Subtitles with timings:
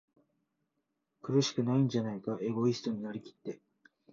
[1.21, 2.35] 苦しくないんじゃないか？
[2.41, 3.59] エゴイストになりきって、